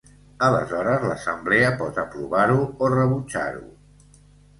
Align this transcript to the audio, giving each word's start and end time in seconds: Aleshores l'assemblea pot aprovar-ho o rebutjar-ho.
Aleshores 0.45 1.03
l'assemblea 1.09 1.67
pot 1.81 1.99
aprovar-ho 2.03 2.63
o 2.87 2.89
rebutjar-ho. 2.95 3.63